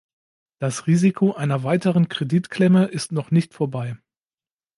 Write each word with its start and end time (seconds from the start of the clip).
Das 0.59 0.87
Risiko 0.87 1.33
einer 1.33 1.61
weiteren 1.63 2.07
"Kreditklemme" 2.09 2.85
ist 2.85 3.11
noch 3.11 3.29
nicht 3.29 3.53
vorbei. 3.53 3.97